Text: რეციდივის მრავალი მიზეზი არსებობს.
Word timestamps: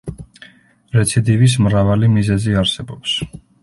რეციდივის 0.95 1.59
მრავალი 1.69 2.13
მიზეზი 2.17 2.61
არსებობს. 2.67 3.19